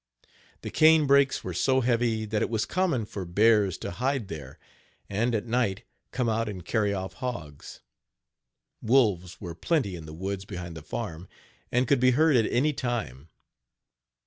[0.23, 3.91] Page 77 The cane brakes were so heavy that it was common for bears to
[3.91, 4.57] hide there,
[5.07, 7.81] and, at night, come out and carry off hogs.
[8.81, 11.27] Wolves were plenty in the woods behind the farm,
[11.71, 13.29] and could be heard at any time.